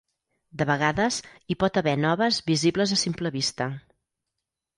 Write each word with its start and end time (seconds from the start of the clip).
De 0.61 0.65
vegades 0.69 1.19
hi 1.53 1.57
pot 1.63 1.77
haver 1.81 1.93
noves 2.07 2.41
visibles 2.49 2.95
a 2.97 2.99
simple 3.03 3.35
vista. 3.37 3.71